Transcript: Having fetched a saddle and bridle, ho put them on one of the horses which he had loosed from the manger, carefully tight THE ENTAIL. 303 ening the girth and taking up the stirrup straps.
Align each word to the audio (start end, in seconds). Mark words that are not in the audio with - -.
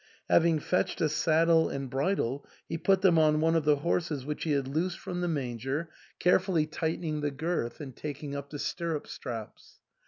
Having 0.27 0.61
fetched 0.61 0.99
a 0.99 1.07
saddle 1.07 1.69
and 1.69 1.87
bridle, 1.87 2.43
ho 2.71 2.77
put 2.83 3.01
them 3.03 3.19
on 3.19 3.39
one 3.39 3.55
of 3.55 3.65
the 3.65 3.75
horses 3.75 4.25
which 4.25 4.45
he 4.45 4.51
had 4.53 4.67
loosed 4.67 4.97
from 4.97 5.21
the 5.21 5.27
manger, 5.27 5.91
carefully 6.17 6.65
tight 6.65 6.99
THE 7.01 7.07
ENTAIL. 7.09 7.19
303 7.19 7.19
ening 7.19 7.21
the 7.21 7.37
girth 7.37 7.79
and 7.79 7.95
taking 7.95 8.35
up 8.35 8.49
the 8.49 8.57
stirrup 8.57 9.05
straps. 9.05 9.77